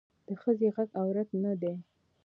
د 0.27 0.29
ښخي 0.41 0.69
غږ 0.75 0.89
عورت 0.99 1.29
نه 1.43 1.53
دی 1.61 1.73